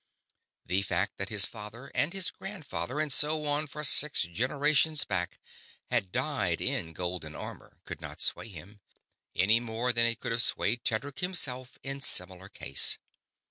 [0.65, 5.39] The fact that his father and his grandfather and so on for six generations back
[5.91, 8.81] had died in golden armor could not sway him,
[9.35, 12.97] any more than it could have swayed Tedric himself in similar case.